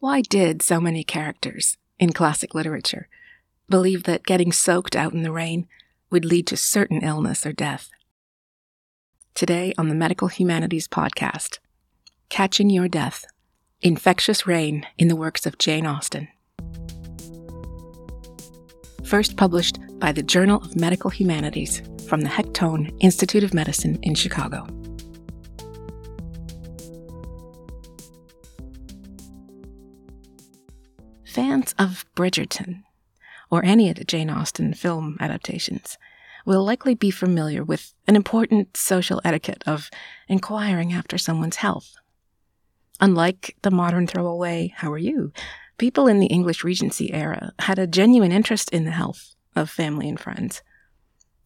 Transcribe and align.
Why 0.00 0.20
did 0.20 0.62
so 0.62 0.80
many 0.80 1.02
characters 1.02 1.76
in 1.98 2.12
classic 2.12 2.54
literature 2.54 3.08
believe 3.68 4.04
that 4.04 4.26
getting 4.26 4.52
soaked 4.52 4.94
out 4.94 5.12
in 5.12 5.24
the 5.24 5.32
rain 5.32 5.66
would 6.08 6.24
lead 6.24 6.46
to 6.46 6.56
certain 6.56 7.02
illness 7.02 7.44
or 7.44 7.52
death? 7.52 7.90
Today 9.34 9.74
on 9.76 9.88
the 9.88 9.96
Medical 9.96 10.28
Humanities 10.28 10.86
Podcast, 10.86 11.58
Catching 12.28 12.70
Your 12.70 12.86
Death 12.86 13.24
Infectious 13.80 14.46
Rain 14.46 14.86
in 14.98 15.08
the 15.08 15.16
Works 15.16 15.46
of 15.46 15.58
Jane 15.58 15.84
Austen. 15.84 16.28
First 19.04 19.36
published 19.36 19.80
by 19.98 20.12
the 20.12 20.22
Journal 20.22 20.62
of 20.62 20.76
Medical 20.76 21.10
Humanities 21.10 21.82
from 22.08 22.20
the 22.20 22.30
Hektoen 22.30 22.96
Institute 23.00 23.42
of 23.42 23.52
Medicine 23.52 23.98
in 24.02 24.14
Chicago. 24.14 24.64
Of 31.78 32.04
Bridgerton, 32.14 32.82
or 33.50 33.64
any 33.64 33.88
of 33.88 33.96
the 33.96 34.04
Jane 34.04 34.30
Austen 34.30 34.74
film 34.74 35.16
adaptations, 35.20 35.96
will 36.44 36.64
likely 36.64 36.94
be 36.94 37.10
familiar 37.10 37.62
with 37.62 37.94
an 38.06 38.16
important 38.16 38.76
social 38.76 39.20
etiquette 39.24 39.62
of 39.66 39.90
inquiring 40.28 40.92
after 40.92 41.18
someone's 41.18 41.56
health. 41.56 41.94
Unlike 43.00 43.56
the 43.62 43.70
modern 43.70 44.06
throwaway, 44.06 44.72
how 44.76 44.92
are 44.92 44.98
you? 44.98 45.32
People 45.76 46.08
in 46.08 46.18
the 46.18 46.26
English 46.26 46.64
Regency 46.64 47.12
era 47.12 47.52
had 47.60 47.78
a 47.78 47.86
genuine 47.86 48.32
interest 48.32 48.70
in 48.70 48.84
the 48.84 48.90
health 48.90 49.34
of 49.54 49.70
family 49.70 50.08
and 50.08 50.18
friends. 50.18 50.62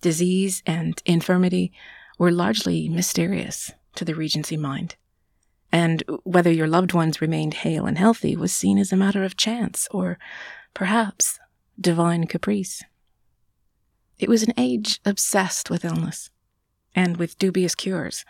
Disease 0.00 0.62
and 0.66 1.02
infirmity 1.04 1.72
were 2.18 2.32
largely 2.32 2.88
mysterious 2.88 3.72
to 3.94 4.04
the 4.04 4.14
Regency 4.14 4.56
mind 4.56 4.96
and 5.72 6.02
whether 6.24 6.52
your 6.52 6.68
loved 6.68 6.92
ones 6.92 7.22
remained 7.22 7.54
hale 7.54 7.86
and 7.86 7.96
healthy 7.96 8.36
was 8.36 8.52
seen 8.52 8.78
as 8.78 8.92
a 8.92 8.96
matter 8.96 9.24
of 9.24 9.36
chance 9.36 9.88
or 9.90 10.18
perhaps 10.74 11.40
divine 11.80 12.26
caprice. 12.26 12.82
It 14.18 14.28
was 14.28 14.42
an 14.42 14.52
age 14.58 15.00
obsessed 15.04 15.70
with 15.70 15.84
illness 15.84 16.30
and 16.94 17.16
with 17.16 17.38
dubious 17.38 17.74
cures, 17.74 18.24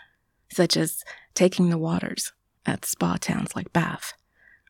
such 0.50 0.76
as 0.76 1.02
taking 1.34 1.68
the 1.68 1.78
waters 1.78 2.32
at 2.64 2.84
spa 2.84 3.16
towns 3.16 3.56
like 3.56 3.72
Bath, 3.72 4.14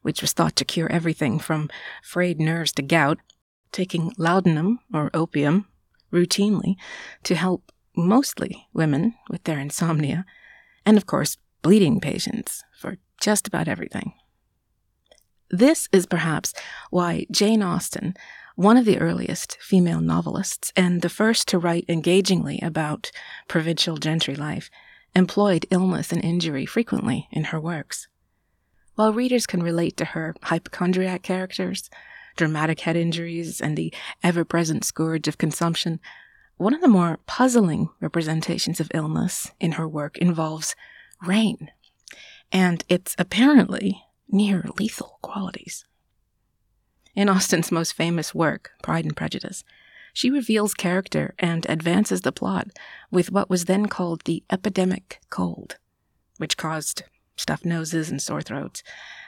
which 0.01 0.23
was 0.23 0.33
thought 0.33 0.57
to 0.57 0.65
cure 0.65 0.91
everything 0.91 1.39
from 1.39 1.69
frayed 2.03 2.41
nerves 2.41 2.73
to 2.73 2.83
gout, 2.83 3.19
taking 3.71 4.13
laudanum 4.17 4.81
or 4.93 5.11
opium 5.13 5.67
routinely 6.11 6.77
to 7.25 7.35
help 7.35 7.71
mostly 7.95 8.67
women 8.73 9.15
with 9.29 9.45
their 9.45 9.59
insomnia, 9.59 10.25
and 10.85 10.97
of 10.97 11.07
course, 11.07 11.37
bleeding 11.63 12.01
patients 12.01 12.65
for 12.77 12.99
just 13.21 13.47
about 13.49 13.69
everything. 13.69 14.13
This 15.51 15.89
is 15.93 16.07
perhaps 16.07 16.55
why 16.91 17.27
Jane 17.31 17.63
Austen, 17.63 18.15
one 18.57 18.77
of 18.77 18.85
the 18.85 18.99
earliest 18.99 19.59
female 19.61 20.01
novelists 20.01 20.73
and 20.77 21.03
the 21.03 21.09
first 21.09 21.47
to 21.49 21.59
write 21.59 21.85
engagingly 21.89 22.59
about 22.63 23.11
provincial 23.49 23.97
gentry 23.97 24.35
life, 24.35 24.71
employed 25.15 25.67
illness 25.71 26.13
and 26.13 26.25
injury 26.25 26.67
frequently 26.67 27.29
in 27.31 27.45
her 27.45 27.61
works. 27.61 28.09
While 28.95 29.13
readers 29.13 29.47
can 29.47 29.63
relate 29.63 29.97
to 29.99 30.07
her 30.07 30.35
hypochondriac 30.43 31.23
characters, 31.23 31.89
dramatic 32.37 32.81
head 32.81 32.97
injuries, 32.97 33.61
and 33.61 33.77
the 33.77 33.93
ever 34.23 34.45
present 34.45 34.85
scourge 34.85 35.29
of 35.29 35.39
consumption, 35.39 36.01
one 36.57 36.75
of 36.75 36.81
the 36.81 36.89
more 36.89 37.19
puzzling 37.27 37.89
representations 38.01 38.81
of 38.81 38.91
illness 38.95 39.51
in 39.61 39.73
her 39.73 39.89
work 39.89 40.19
involves 40.19 40.75
rain 41.27 41.71
and 42.51 42.85
its 42.89 43.15
apparently 43.19 44.05
near 44.29 44.65
lethal 44.79 45.19
qualities. 45.23 45.85
In 47.15 47.29
Austen's 47.29 47.73
most 47.73 47.93
famous 47.93 48.35
work, 48.35 48.71
Pride 48.83 49.05
and 49.05 49.17
Prejudice, 49.17 49.65
she 50.15 50.31
reveals 50.31 50.75
character 50.75 51.35
and 51.39 51.67
advances 51.69 52.21
the 52.23 52.33
plot 52.33 52.69
with 53.11 53.31
what 53.31 53.49
was 53.49 53.65
then 53.65 53.87
called 53.87 54.23
the 54.25 54.43
epidemic 54.51 55.21
cold, 55.31 55.79
which 56.39 56.57
caused 56.57 57.03
stuffed 57.37 57.65
noses 57.65 58.11
and 58.11 58.21
sore 58.21 58.43
throats, 58.43 58.83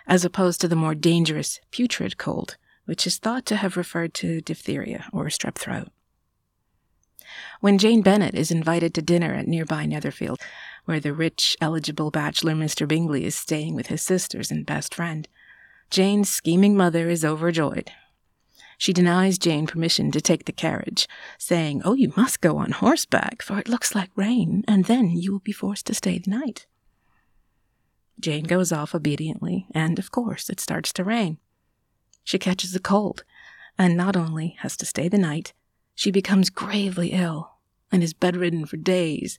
as 0.07 0.25
opposed 0.25 0.61
to 0.61 0.69
the 0.69 0.77
more 0.77 0.95
dangerous 0.95 1.61
putrid 1.71 2.19
cold, 2.19 2.57
which 2.85 3.07
is 3.07 3.19
thought 3.19 3.47
to 3.47 3.57
have 3.57 3.77
referred 3.77 4.13
to 4.15 4.41
diphtheria 4.43 5.07
or 5.13 5.27
strep 5.27 5.55
throat. 5.55 5.89
When 7.61 7.79
Jane 7.79 8.03
Bennet 8.03 8.35
is 8.35 8.51
invited 8.51 8.95
to 8.95 9.03
dinner 9.03 9.33
at 9.33 9.49
nearby 9.49 9.87
Netherfield, 9.87 10.39
where 10.85 11.01
the 11.01 11.13
rich, 11.13 11.57
eligible 11.61 12.11
bachelor 12.11 12.55
Mr. 12.55 12.87
Bingley 12.87 13.25
is 13.25 13.35
staying 13.35 13.75
with 13.75 13.87
his 13.87 14.03
sisters 14.03 14.51
and 14.51 14.67
best 14.67 14.95
friend. 14.95 15.29
Jane's 15.91 16.29
scheming 16.29 16.77
mother 16.77 17.09
is 17.09 17.25
overjoyed. 17.25 17.91
She 18.77 18.93
denies 18.93 19.39
Jane 19.39 19.67
permission 19.67 20.11
to 20.11 20.21
take 20.21 20.45
the 20.45 20.53
carriage, 20.53 21.09
saying, 21.39 21.83
Oh, 21.85 21.95
you 21.95 22.13
must 22.17 22.41
go 22.41 22.57
on 22.57 22.73
horseback, 22.73 23.41
for 23.41 23.59
it 23.59 23.69
looks 23.69 23.95
like 23.95 24.11
rain, 24.17 24.65
and 24.67 24.87
then 24.87 25.11
you 25.11 25.33
will 25.33 25.39
be 25.41 25.53
forced 25.53 25.87
to 25.87 25.95
stay 25.95 26.19
the 26.19 26.31
night. 26.31 26.67
Jane 28.19 28.45
goes 28.45 28.73
off 28.73 28.95
obediently, 28.95 29.67
and 29.75 29.99
of 29.99 30.11
course 30.11 30.51
it 30.51 30.61
starts 30.61 30.93
to 30.95 31.05
rain. 31.05 31.39
She 32.25 32.39
catches 32.39 32.75
a 32.75 32.81
cold, 32.81 33.25
and 33.79 33.97
not 33.97 34.17
only 34.17 34.57
has 34.61 34.77
to 34.79 34.87
stay 34.87 35.09
the 35.09 35.19
night, 35.19 35.53
she 35.95 36.11
becomes 36.11 36.51
gravely 36.51 37.13
ill 37.13 37.53
and 37.93 38.03
is 38.03 38.15
bedridden 38.15 38.67
for 38.67 38.77
days, 38.77 39.39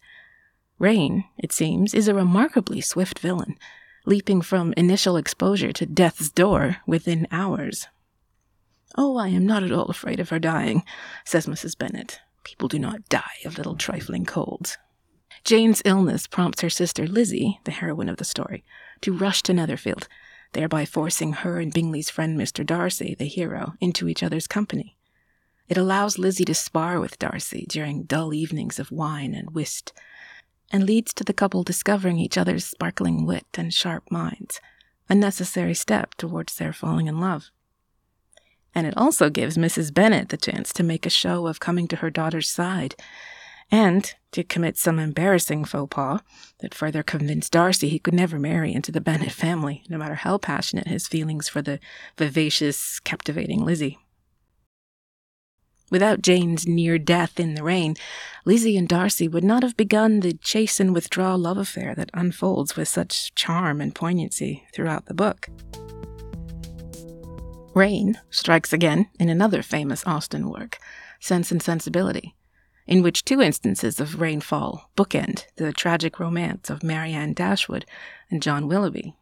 Rain, 0.77 1.25
it 1.37 1.51
seems, 1.51 1.93
is 1.93 2.07
a 2.07 2.13
remarkably 2.13 2.81
swift 2.81 3.19
villain, 3.19 3.57
leaping 4.05 4.41
from 4.41 4.73
initial 4.75 5.17
exposure 5.17 5.71
to 5.71 5.85
death's 5.85 6.29
door 6.29 6.77
within 6.85 7.27
hours. 7.31 7.87
Oh, 8.97 9.17
I 9.17 9.29
am 9.29 9.45
not 9.45 9.63
at 9.63 9.71
all 9.71 9.85
afraid 9.85 10.19
of 10.19 10.29
her 10.29 10.39
dying, 10.39 10.83
says 11.25 11.47
Mrs. 11.47 11.77
Bennet. 11.77 12.19
People 12.43 12.67
do 12.67 12.77
not 12.77 13.09
die 13.09 13.39
of 13.45 13.57
little 13.57 13.75
trifling 13.75 14.25
colds. 14.25 14.77
Jane's 15.43 15.81
illness 15.85 16.27
prompts 16.27 16.61
her 16.61 16.69
sister 16.69 17.07
Lizzie, 17.07 17.59
the 17.63 17.71
heroine 17.71 18.09
of 18.09 18.17
the 18.17 18.23
story, 18.23 18.63
to 19.01 19.13
rush 19.13 19.41
to 19.43 19.53
Netherfield, 19.53 20.07
thereby 20.53 20.85
forcing 20.85 21.33
her 21.33 21.59
and 21.59 21.73
Bingley's 21.73 22.09
friend 22.09 22.39
Mr. 22.39 22.65
Darcy, 22.65 23.15
the 23.17 23.25
hero, 23.25 23.73
into 23.79 24.07
each 24.07 24.23
other's 24.23 24.47
company. 24.47 24.97
It 25.67 25.77
allows 25.77 26.19
Lizzie 26.19 26.45
to 26.45 26.53
spar 26.53 26.99
with 26.99 27.19
Darcy 27.19 27.65
during 27.67 28.03
dull 28.03 28.33
evenings 28.33 28.79
of 28.79 28.91
wine 28.91 29.33
and 29.33 29.51
whist, 29.51 29.93
and 30.71 30.85
leads 30.85 31.13
to 31.13 31.23
the 31.23 31.33
couple 31.33 31.63
discovering 31.63 32.17
each 32.17 32.37
other's 32.37 32.65
sparkling 32.65 33.25
wit 33.25 33.45
and 33.55 33.73
sharp 33.73 34.09
minds, 34.11 34.59
a 35.09 35.15
necessary 35.15 35.73
step 35.73 36.15
towards 36.15 36.55
their 36.55 36.73
falling 36.73 37.07
in 37.07 37.19
love. 37.19 37.51
And 38.73 38.85
it 38.85 38.97
also 38.97 39.29
gives 39.29 39.57
Mrs. 39.57 39.93
Bennet 39.93 40.29
the 40.29 40.37
chance 40.37 40.73
to 40.73 40.83
make 40.83 41.05
a 41.05 41.09
show 41.09 41.47
of 41.47 41.59
coming 41.59 41.87
to 41.87 41.97
her 41.97 42.09
daughter's 42.09 42.49
side 42.49 42.95
and 43.71 44.13
to 44.31 44.43
commit 44.43 44.77
some 44.77 44.99
embarrassing 44.99 45.65
faux 45.65 45.93
pas 45.93 46.21
that 46.59 46.73
further 46.73 47.01
convinced 47.03 47.53
Darcy 47.53 47.89
he 47.89 47.99
could 47.99 48.13
never 48.13 48.37
marry 48.37 48.73
into 48.73 48.91
the 48.91 49.01
Bennet 49.01 49.31
family, 49.31 49.83
no 49.89 49.97
matter 49.97 50.15
how 50.15 50.37
passionate 50.37 50.87
his 50.87 51.07
feelings 51.07 51.47
for 51.47 51.61
the 51.61 51.79
vivacious, 52.17 52.99
captivating 52.99 53.63
Lizzie. 53.63 53.97
Without 55.95 56.21
Jane's 56.21 56.67
near 56.67 56.99
death 56.99 57.39
in 57.39 57.55
the 57.55 57.63
rain, 57.63 57.95
Lizzie 58.43 58.75
and 58.75 58.85
Darcy 58.85 59.29
would 59.29 59.45
not 59.45 59.63
have 59.63 59.77
begun 59.77 60.19
the 60.19 60.33
chase 60.33 60.81
and 60.81 60.93
withdraw 60.93 61.35
love 61.35 61.57
affair 61.57 61.95
that 61.95 62.09
unfolds 62.13 62.75
with 62.75 62.89
such 62.89 63.33
charm 63.33 63.79
and 63.79 63.95
poignancy 63.95 64.67
throughout 64.73 65.05
the 65.05 65.13
book. 65.13 65.47
Rain 67.73 68.19
strikes 68.29 68.73
again 68.73 69.07
in 69.21 69.29
another 69.29 69.63
famous 69.63 70.05
Austen 70.05 70.49
work, 70.49 70.79
Sense 71.21 71.49
and 71.49 71.63
Sensibility, 71.63 72.35
in 72.85 73.01
which 73.01 73.23
two 73.23 73.39
instances 73.39 74.01
of 74.01 74.19
rainfall 74.19 74.91
bookend 74.97 75.45
the 75.55 75.71
tragic 75.71 76.19
romance 76.19 76.69
of 76.69 76.83
Marianne 76.83 77.31
Dashwood 77.31 77.85
and 78.29 78.43
John 78.43 78.67
Willoughby. 78.67 79.15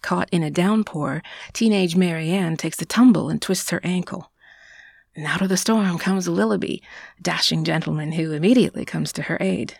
Caught 0.00 0.28
in 0.30 0.44
a 0.44 0.50
downpour, 0.52 1.24
teenage 1.52 1.96
Marianne 1.96 2.56
takes 2.56 2.80
a 2.80 2.84
tumble 2.84 3.28
and 3.28 3.42
twists 3.42 3.70
her 3.70 3.80
ankle 3.82 4.30
and 5.16 5.26
out 5.26 5.42
of 5.42 5.48
the 5.48 5.56
storm 5.56 5.98
comes 5.98 6.28
Willoughby, 6.28 6.82
a 7.18 7.22
dashing 7.22 7.64
gentleman 7.64 8.12
who 8.12 8.32
immediately 8.32 8.84
comes 8.84 9.12
to 9.14 9.22
her 9.22 9.38
aid. 9.40 9.78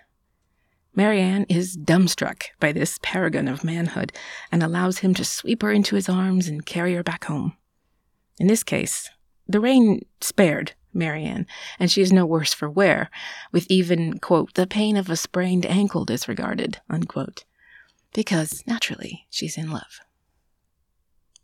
Marianne 0.94 1.44
is 1.50 1.76
dumbstruck 1.76 2.44
by 2.58 2.72
this 2.72 2.98
paragon 3.02 3.46
of 3.48 3.62
manhood 3.62 4.12
and 4.50 4.62
allows 4.62 4.98
him 4.98 5.12
to 5.12 5.24
sweep 5.24 5.60
her 5.60 5.70
into 5.70 5.94
his 5.94 6.08
arms 6.08 6.48
and 6.48 6.64
carry 6.64 6.94
her 6.94 7.02
back 7.02 7.24
home. 7.24 7.54
In 8.38 8.46
this 8.46 8.62
case, 8.62 9.10
the 9.46 9.60
rain 9.60 10.00
spared 10.22 10.72
Marianne, 10.94 11.46
and 11.78 11.90
she 11.90 12.00
is 12.00 12.12
no 12.12 12.24
worse 12.24 12.54
for 12.54 12.70
wear, 12.70 13.10
with 13.52 13.66
even, 13.68 14.18
quote, 14.18 14.54
the 14.54 14.66
pain 14.66 14.96
of 14.96 15.10
a 15.10 15.16
sprained 15.16 15.66
ankle 15.66 16.06
disregarded, 16.06 16.80
unquote, 16.88 17.44
because 18.14 18.64
naturally 18.66 19.26
she's 19.28 19.58
in 19.58 19.70
love. 19.70 20.00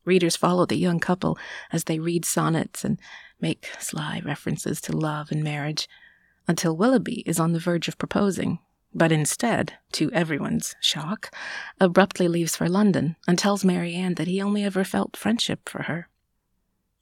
Readers 0.04 0.36
follow 0.36 0.66
the 0.66 0.76
young 0.76 0.98
couple 0.98 1.38
as 1.70 1.84
they 1.84 1.98
read 1.98 2.24
sonnets 2.24 2.84
and 2.84 2.98
make 3.42 3.68
sly 3.78 4.22
references 4.24 4.80
to 4.80 4.96
love 4.96 5.30
and 5.30 5.44
marriage, 5.44 5.88
until 6.48 6.76
Willoughby 6.76 7.20
is 7.26 7.38
on 7.38 7.52
the 7.52 7.58
verge 7.58 7.88
of 7.88 7.98
proposing, 7.98 8.60
but 8.94 9.12
instead, 9.12 9.74
to 9.92 10.10
everyone's 10.12 10.74
shock, 10.80 11.34
abruptly 11.80 12.28
leaves 12.28 12.56
for 12.56 12.68
London 12.68 13.16
and 13.26 13.38
tells 13.38 13.64
Marianne 13.64 14.14
that 14.14 14.26
he 14.28 14.40
only 14.40 14.64
ever 14.64 14.84
felt 14.84 15.16
friendship 15.16 15.68
for 15.68 15.82
her. 15.82 16.08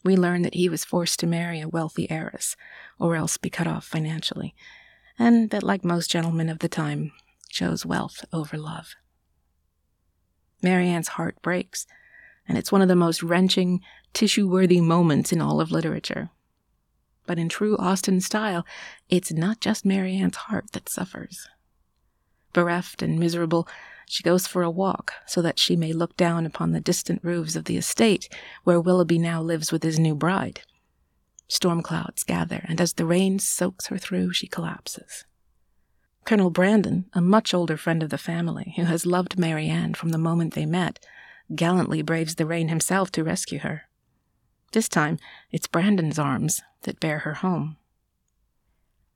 We 0.02 0.16
learn 0.16 0.42
that 0.42 0.54
he 0.54 0.68
was 0.68 0.84
forced 0.84 1.20
to 1.20 1.26
marry 1.26 1.60
a 1.60 1.68
wealthy 1.68 2.10
heiress, 2.10 2.56
or 2.98 3.16
else 3.16 3.36
be 3.36 3.50
cut 3.50 3.66
off 3.66 3.84
financially, 3.84 4.54
and 5.18 5.50
that, 5.50 5.62
like 5.62 5.84
most 5.84 6.10
gentlemen 6.10 6.48
of 6.48 6.60
the 6.60 6.68
time, 6.68 7.12
chose 7.48 7.84
wealth 7.84 8.24
over 8.32 8.56
love. 8.56 8.94
Marianne's 10.62 11.08
heart 11.08 11.40
breaks, 11.42 11.86
and 12.50 12.58
it's 12.58 12.72
one 12.72 12.82
of 12.82 12.88
the 12.88 12.96
most 12.96 13.22
wrenching, 13.22 13.80
tissue 14.12 14.48
worthy 14.48 14.80
moments 14.80 15.32
in 15.32 15.40
all 15.40 15.60
of 15.60 15.70
literature. 15.70 16.30
But 17.24 17.38
in 17.38 17.48
true 17.48 17.76
Austen 17.76 18.20
style, 18.20 18.66
it's 19.08 19.30
not 19.30 19.60
just 19.60 19.84
Marianne's 19.84 20.34
heart 20.34 20.72
that 20.72 20.88
suffers. 20.88 21.48
Bereft 22.52 23.02
and 23.02 23.20
miserable, 23.20 23.68
she 24.04 24.24
goes 24.24 24.48
for 24.48 24.64
a 24.64 24.70
walk 24.70 25.12
so 25.28 25.40
that 25.42 25.60
she 25.60 25.76
may 25.76 25.92
look 25.92 26.16
down 26.16 26.44
upon 26.44 26.72
the 26.72 26.80
distant 26.80 27.22
roofs 27.22 27.54
of 27.54 27.66
the 27.66 27.76
estate 27.76 28.28
where 28.64 28.80
Willoughby 28.80 29.20
now 29.20 29.40
lives 29.40 29.70
with 29.70 29.84
his 29.84 30.00
new 30.00 30.16
bride. 30.16 30.62
Storm 31.46 31.82
clouds 31.82 32.24
gather, 32.24 32.64
and 32.68 32.80
as 32.80 32.94
the 32.94 33.06
rain 33.06 33.38
soaks 33.38 33.86
her 33.86 33.96
through, 33.96 34.32
she 34.32 34.48
collapses. 34.48 35.24
Colonel 36.24 36.50
Brandon, 36.50 37.04
a 37.12 37.20
much 37.20 37.54
older 37.54 37.76
friend 37.76 38.02
of 38.02 38.10
the 38.10 38.18
family 38.18 38.72
who 38.74 38.86
has 38.86 39.06
loved 39.06 39.38
Marianne 39.38 39.94
from 39.94 40.08
the 40.08 40.18
moment 40.18 40.54
they 40.54 40.66
met, 40.66 40.98
gallantly 41.54 42.02
braves 42.02 42.36
the 42.36 42.46
rain 42.46 42.68
himself 42.68 43.10
to 43.12 43.24
rescue 43.24 43.60
her. 43.60 43.82
This 44.72 44.88
time, 44.88 45.18
it's 45.50 45.66
Brandon's 45.66 46.18
arms 46.18 46.62
that 46.82 47.00
bear 47.00 47.20
her 47.20 47.34
home. 47.34 47.76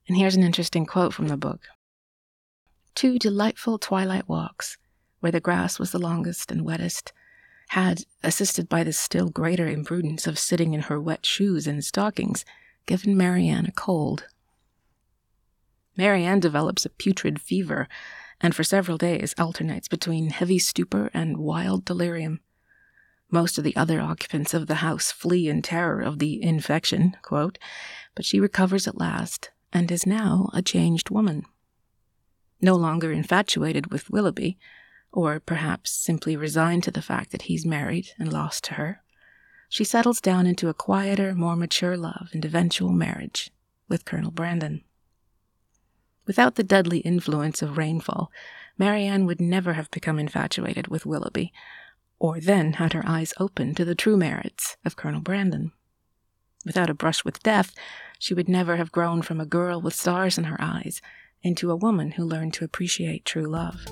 And 0.07 0.17
here's 0.17 0.35
an 0.35 0.43
interesting 0.43 0.85
quote 0.85 1.13
from 1.13 1.27
the 1.27 1.37
book 1.37 1.61
Two 2.93 3.17
delightful 3.17 3.77
twilight 3.77 4.27
walks, 4.27 4.77
where 5.19 5.31
the 5.31 5.39
grass 5.39 5.79
was 5.79 5.91
the 5.91 5.99
longest 5.99 6.51
and 6.51 6.65
wettest, 6.65 7.11
had, 7.69 8.03
assisted 8.23 8.69
by 8.69 8.83
the 8.83 8.93
still 8.93 9.29
greater 9.29 9.67
imprudence 9.67 10.27
of 10.27 10.37
sitting 10.37 10.73
in 10.73 10.81
her 10.81 11.01
wet 11.01 11.25
shoes 11.25 11.67
and 11.67 11.83
stockings, 11.83 12.45
given 12.85 13.17
Marianne 13.17 13.65
a 13.65 13.71
cold. 13.71 14.27
Marianne 15.97 16.39
develops 16.39 16.85
a 16.85 16.89
putrid 16.89 17.41
fever, 17.41 17.87
and 18.41 18.55
for 18.55 18.63
several 18.63 18.97
days 18.97 19.33
alternates 19.37 19.87
between 19.87 20.29
heavy 20.29 20.59
stupor 20.59 21.09
and 21.13 21.37
wild 21.37 21.85
delirium. 21.85 22.39
Most 23.31 23.57
of 23.57 23.63
the 23.63 23.75
other 23.75 23.99
occupants 23.99 24.53
of 24.53 24.67
the 24.67 24.75
house 24.75 25.11
flee 25.11 25.49
in 25.49 25.61
terror 25.61 26.01
of 26.01 26.19
the 26.19 26.41
infection, 26.41 27.15
quote, 27.21 27.57
but 28.13 28.25
she 28.25 28.39
recovers 28.39 28.87
at 28.87 28.97
last 28.97 29.51
and 29.73 29.91
is 29.91 30.05
now 30.05 30.49
a 30.53 30.61
changed 30.61 31.09
woman. 31.09 31.43
No 32.61 32.75
longer 32.75 33.11
infatuated 33.11 33.91
with 33.91 34.09
Willoughby, 34.09 34.57
or 35.11 35.39
perhaps 35.39 35.91
simply 35.91 36.35
resigned 36.35 36.83
to 36.83 36.91
the 36.91 37.01
fact 37.01 37.31
that 37.31 37.43
he's 37.43 37.65
married 37.65 38.09
and 38.19 38.31
lost 38.31 38.63
to 38.65 38.73
her, 38.75 39.01
she 39.69 39.83
settles 39.83 40.21
down 40.21 40.45
into 40.45 40.69
a 40.69 40.73
quieter, 40.73 41.33
more 41.33 41.55
mature 41.55 41.97
love 41.97 42.29
and 42.31 42.45
eventual 42.45 42.91
marriage 42.91 43.51
with 43.89 44.05
Colonel 44.05 44.31
Brandon. 44.31 44.83
Without 46.27 46.55
the 46.55 46.63
deadly 46.63 46.99
influence 46.99 47.61
of 47.61 47.77
rainfall, 47.77 48.31
Marianne 48.77 49.25
would 49.25 49.39
never 49.39 49.73
have 49.73 49.91
become 49.91 50.19
infatuated 50.19 50.87
with 50.87 51.05
Willoughby, 51.05 51.53
or 52.19 52.39
then 52.39 52.73
had 52.73 52.93
her 52.93 53.03
eyes 53.05 53.33
open 53.39 53.75
to 53.75 53.85
the 53.85 53.95
true 53.95 54.17
merits 54.17 54.77
of 54.83 54.95
Colonel 54.95 55.21
Brandon. 55.21 55.71
Without 56.65 56.89
a 56.89 56.95
brush 56.95 57.23
with 57.23 57.43
death, 57.43 57.73
she 58.17 58.33
would 58.33 58.49
never 58.49 58.77
have 58.77 58.91
grown 58.91 59.21
from 59.21 59.39
a 59.39 59.45
girl 59.45 59.79
with 59.79 59.93
stars 59.93 60.37
in 60.37 60.45
her 60.45 60.57
eyes 60.59 61.01
into 61.43 61.69
a 61.69 61.75
woman 61.75 62.11
who 62.11 62.25
learned 62.25 62.53
to 62.55 62.65
appreciate 62.65 63.23
true 63.23 63.45
love. 63.45 63.85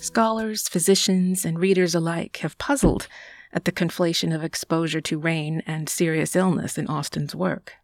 Scholars, 0.00 0.68
physicians, 0.68 1.44
and 1.44 1.58
readers 1.58 1.94
alike 1.94 2.38
have 2.38 2.58
puzzled 2.58 3.08
at 3.52 3.66
the 3.66 3.72
conflation 3.72 4.34
of 4.34 4.42
exposure 4.42 5.02
to 5.02 5.18
rain 5.18 5.62
and 5.66 5.88
serious 5.88 6.34
illness 6.34 6.78
in 6.78 6.88
Austen's 6.88 7.34
work. 7.34 7.74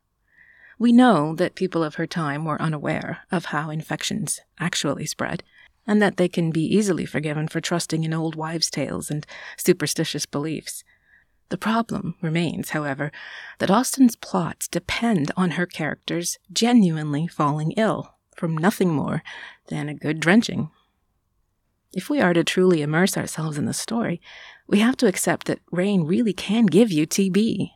We 0.78 0.92
know 0.92 1.34
that 1.34 1.56
people 1.56 1.82
of 1.82 1.96
her 1.96 2.06
time 2.06 2.44
were 2.44 2.60
unaware 2.62 3.20
of 3.32 3.46
how 3.46 3.70
infections 3.70 4.40
actually 4.60 5.06
spread, 5.06 5.42
and 5.86 6.00
that 6.00 6.19
they 6.19 6.28
can 6.28 6.52
be 6.52 6.62
easily 6.62 7.04
forgiven 7.04 7.48
for 7.48 7.60
trusting 7.60 8.04
in 8.04 8.14
old 8.14 8.36
wives' 8.36 8.70
tales 8.70 9.10
and 9.10 9.26
superstitious 9.56 10.25
beliefs. 10.25 10.84
The 11.48 11.58
problem 11.58 12.14
remains, 12.22 12.70
however, 12.70 13.10
that 13.58 13.70
Austen's 13.70 14.14
plots 14.14 14.69
depend 14.69 15.32
on 15.36 15.52
her 15.52 15.66
characters 15.66 16.38
genuinely 16.52 17.26
falling 17.26 17.72
ill 17.72 18.14
from 18.36 18.56
nothing 18.56 18.90
more 18.90 19.22
than 19.69 19.88
a 19.88 19.94
good 19.94 20.20
drenching. 20.20 20.70
If 21.92 22.08
we 22.08 22.20
are 22.20 22.34
to 22.34 22.44
truly 22.44 22.82
immerse 22.82 23.16
ourselves 23.16 23.58
in 23.58 23.64
the 23.64 23.72
story, 23.72 24.20
we 24.69 24.78
have 24.78 24.96
to 24.98 25.08
accept 25.08 25.46
that 25.46 25.60
rain 25.72 26.04
really 26.04 26.34
can 26.34 26.66
give 26.66 26.92
you 26.92 27.06
TB 27.06 27.70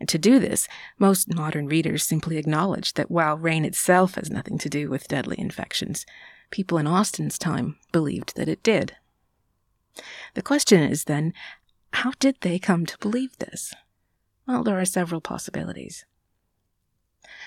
and 0.00 0.08
to 0.08 0.18
do 0.18 0.38
this, 0.38 0.66
most 0.98 1.32
modern 1.32 1.66
readers 1.66 2.02
simply 2.02 2.38
acknowledge 2.38 2.94
that 2.94 3.10
while 3.10 3.36
rain 3.36 3.66
itself 3.66 4.14
has 4.14 4.30
nothing 4.30 4.56
to 4.58 4.70
do 4.70 4.88
with 4.88 5.06
deadly 5.06 5.38
infections, 5.38 6.06
people 6.50 6.78
in 6.78 6.86
Austen's 6.86 7.38
time 7.38 7.76
believed 7.92 8.34
that 8.34 8.48
it 8.48 8.62
did. 8.62 8.96
The 10.34 10.42
question 10.42 10.82
is 10.82 11.04
then, 11.04 11.34
how 11.92 12.12
did 12.18 12.36
they 12.40 12.58
come 12.58 12.86
to 12.86 12.98
believe 12.98 13.36
this? 13.38 13.74
Well, 14.48 14.64
there 14.64 14.80
are 14.80 14.86
several 14.86 15.20
possibilities. 15.20 16.06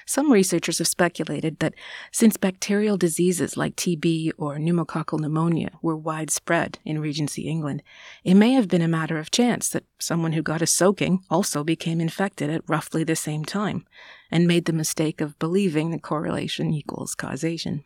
Some 0.05 0.31
researchers 0.31 0.79
have 0.79 0.87
speculated 0.87 1.59
that 1.59 1.75
since 2.11 2.37
bacterial 2.37 2.97
diseases 2.97 3.55
like 3.55 3.75
TB 3.75 4.31
or 4.37 4.57
pneumococcal 4.57 5.19
pneumonia 5.19 5.71
were 5.81 5.95
widespread 5.95 6.79
in 6.83 6.99
Regency 6.99 7.43
England, 7.43 7.83
it 8.23 8.35
may 8.35 8.53
have 8.53 8.67
been 8.67 8.81
a 8.81 8.87
matter 8.87 9.17
of 9.17 9.31
chance 9.31 9.69
that 9.69 9.85
someone 9.99 10.33
who 10.33 10.41
got 10.41 10.61
a 10.61 10.67
soaking 10.67 11.23
also 11.29 11.63
became 11.63 12.01
infected 12.01 12.49
at 12.49 12.67
roughly 12.67 13.03
the 13.03 13.15
same 13.15 13.45
time 13.45 13.85
and 14.29 14.47
made 14.47 14.65
the 14.65 14.73
mistake 14.73 15.21
of 15.21 15.39
believing 15.39 15.91
that 15.91 16.01
correlation 16.01 16.73
equals 16.73 17.15
causation. 17.15 17.83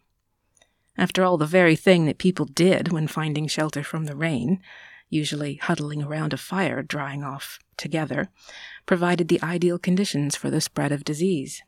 After 0.97 1.23
all, 1.23 1.37
the 1.37 1.45
very 1.45 1.75
thing 1.75 2.05
that 2.05 2.17
people 2.17 2.45
did 2.45 2.91
when 2.91 3.07
finding 3.07 3.47
shelter 3.47 3.83
from 3.83 4.05
the 4.05 4.15
rain, 4.15 4.59
usually 5.09 5.55
huddling 5.55 6.01
around 6.01 6.33
a 6.33 6.37
fire 6.37 6.81
drying 6.81 7.23
off 7.23 7.59
together, 7.77 8.29
provided 8.87 9.27
the 9.27 9.41
ideal 9.43 9.77
conditions 9.77 10.35
for 10.35 10.49
the 10.49 10.59
spread 10.59 10.91
of 10.91 11.03
disease. 11.03 11.61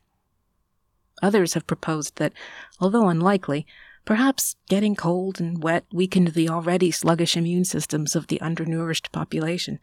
Others 1.22 1.54
have 1.54 1.66
proposed 1.66 2.16
that, 2.16 2.32
although 2.80 3.08
unlikely, 3.08 3.66
perhaps 4.04 4.56
getting 4.68 4.96
cold 4.96 5.40
and 5.40 5.62
wet 5.62 5.84
weakened 5.92 6.28
the 6.28 6.48
already 6.48 6.90
sluggish 6.90 7.36
immune 7.36 7.64
systems 7.64 8.16
of 8.16 8.26
the 8.26 8.40
undernourished 8.40 9.12
population, 9.12 9.78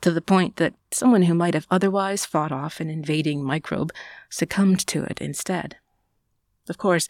to 0.00 0.10
the 0.10 0.20
point 0.20 0.56
that 0.56 0.74
someone 0.90 1.22
who 1.22 1.34
might 1.34 1.54
have 1.54 1.66
otherwise 1.70 2.24
fought 2.24 2.52
off 2.52 2.80
an 2.80 2.88
invading 2.88 3.42
microbe 3.42 3.92
succumbed 4.30 4.86
to 4.86 5.02
it 5.04 5.20
instead. 5.20 5.76
Of 6.68 6.78
course, 6.78 7.08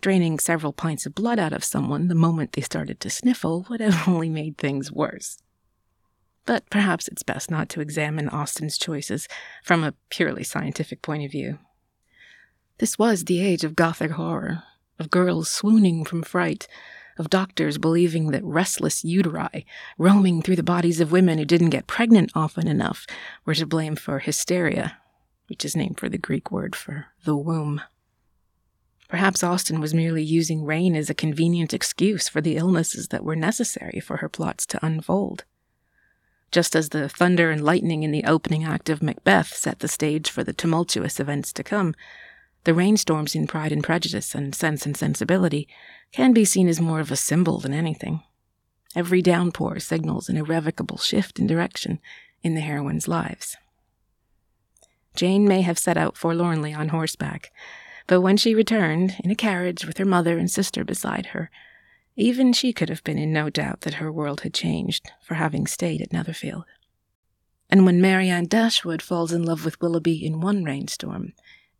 draining 0.00 0.38
several 0.38 0.72
pints 0.72 1.04
of 1.04 1.14
blood 1.14 1.38
out 1.38 1.52
of 1.52 1.64
someone 1.64 2.08
the 2.08 2.14
moment 2.14 2.52
they 2.52 2.62
started 2.62 3.00
to 3.00 3.10
sniffle 3.10 3.66
would 3.70 3.80
have 3.80 4.08
only 4.08 4.30
made 4.30 4.56
things 4.56 4.90
worse. 4.90 5.38
But 6.46 6.68
perhaps 6.70 7.06
it's 7.06 7.22
best 7.22 7.50
not 7.50 7.68
to 7.70 7.80
examine 7.80 8.28
Austen's 8.28 8.78
choices 8.78 9.28
from 9.62 9.84
a 9.84 9.94
purely 10.08 10.42
scientific 10.42 11.02
point 11.02 11.24
of 11.24 11.30
view. 11.30 11.58
This 12.80 12.98
was 12.98 13.24
the 13.24 13.42
age 13.42 13.62
of 13.62 13.76
Gothic 13.76 14.12
horror, 14.12 14.62
of 14.98 15.10
girls 15.10 15.50
swooning 15.50 16.02
from 16.02 16.22
fright, 16.22 16.66
of 17.18 17.28
doctors 17.28 17.76
believing 17.76 18.30
that 18.30 18.42
restless 18.42 19.02
uteri 19.02 19.66
roaming 19.98 20.40
through 20.40 20.56
the 20.56 20.62
bodies 20.62 20.98
of 20.98 21.12
women 21.12 21.36
who 21.36 21.44
didn't 21.44 21.68
get 21.68 21.86
pregnant 21.86 22.32
often 22.34 22.66
enough 22.66 23.06
were 23.44 23.54
to 23.54 23.66
blame 23.66 23.96
for 23.96 24.20
hysteria, 24.20 24.96
which 25.48 25.62
is 25.62 25.76
named 25.76 26.00
for 26.00 26.08
the 26.08 26.16
Greek 26.16 26.50
word 26.50 26.74
for 26.74 27.08
the 27.26 27.36
womb. 27.36 27.82
Perhaps 29.10 29.44
Austen 29.44 29.78
was 29.78 29.92
merely 29.92 30.22
using 30.22 30.64
rain 30.64 30.96
as 30.96 31.10
a 31.10 31.14
convenient 31.14 31.74
excuse 31.74 32.30
for 32.30 32.40
the 32.40 32.56
illnesses 32.56 33.08
that 33.08 33.24
were 33.24 33.36
necessary 33.36 34.00
for 34.00 34.16
her 34.18 34.28
plots 34.30 34.64
to 34.64 34.82
unfold. 34.82 35.44
Just 36.50 36.74
as 36.74 36.88
the 36.88 37.10
thunder 37.10 37.50
and 37.50 37.62
lightning 37.62 38.04
in 38.04 38.10
the 38.10 38.24
opening 38.24 38.64
act 38.64 38.88
of 38.88 39.02
Macbeth 39.02 39.52
set 39.54 39.80
the 39.80 39.86
stage 39.86 40.30
for 40.30 40.42
the 40.42 40.54
tumultuous 40.54 41.20
events 41.20 41.52
to 41.52 41.62
come, 41.62 41.94
the 42.64 42.74
rainstorms 42.74 43.34
in 43.34 43.46
Pride 43.46 43.72
and 43.72 43.82
Prejudice 43.82 44.34
and 44.34 44.54
Sense 44.54 44.86
and 44.86 44.96
Sensibility 44.96 45.68
can 46.12 46.32
be 46.32 46.44
seen 46.44 46.68
as 46.68 46.80
more 46.80 47.00
of 47.00 47.10
a 47.10 47.16
symbol 47.16 47.58
than 47.58 47.72
anything. 47.72 48.22
Every 48.94 49.22
downpour 49.22 49.78
signals 49.78 50.28
an 50.28 50.36
irrevocable 50.36 50.98
shift 50.98 51.38
in 51.38 51.46
direction 51.46 52.00
in 52.42 52.54
the 52.54 52.60
heroines' 52.60 53.08
lives. 53.08 53.56
Jane 55.14 55.46
may 55.46 55.62
have 55.62 55.78
set 55.78 55.96
out 55.96 56.16
forlornly 56.16 56.72
on 56.72 56.88
horseback, 56.88 57.52
but 58.06 58.20
when 58.20 58.36
she 58.36 58.54
returned, 58.54 59.16
in 59.22 59.30
a 59.30 59.36
carriage 59.36 59.84
with 59.84 59.98
her 59.98 60.04
mother 60.04 60.38
and 60.38 60.50
sister 60.50 60.84
beside 60.84 61.26
her, 61.26 61.50
even 62.16 62.52
she 62.52 62.72
could 62.72 62.88
have 62.88 63.04
been 63.04 63.18
in 63.18 63.32
no 63.32 63.48
doubt 63.48 63.82
that 63.82 63.94
her 63.94 64.10
world 64.10 64.40
had 64.40 64.52
changed 64.52 65.10
for 65.22 65.34
having 65.34 65.66
stayed 65.66 66.02
at 66.02 66.12
Netherfield. 66.12 66.64
And 67.70 67.86
when 67.86 68.00
Marianne 68.00 68.46
Dashwood 68.46 69.00
falls 69.00 69.32
in 69.32 69.44
love 69.44 69.64
with 69.64 69.80
Willoughby 69.80 70.24
in 70.24 70.40
one 70.40 70.64
rainstorm, 70.64 71.32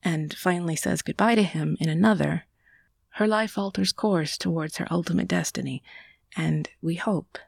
and 0.02 0.34
finally 0.34 0.76
says 0.76 1.02
goodbye 1.02 1.34
to 1.34 1.42
him 1.42 1.76
in 1.80 1.88
another, 1.88 2.46
her 3.14 3.26
life 3.26 3.58
alters 3.58 3.92
course 3.92 4.38
towards 4.38 4.76
her 4.76 4.86
ultimate 4.90 5.28
destiny, 5.28 5.82
and 6.36 6.68
we 6.80 6.94
hope 6.94 7.38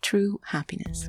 true 0.00 0.40
happiness. 0.46 1.08